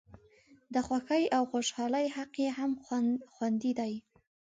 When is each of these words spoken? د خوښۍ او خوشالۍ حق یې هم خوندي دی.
د 0.73 0.75
خوښۍ 0.87 1.23
او 1.37 1.43
خوشالۍ 1.51 2.05
حق 2.15 2.33
یې 2.43 2.49
هم 2.57 2.71
خوندي 3.35 3.71
دی. 3.79 3.93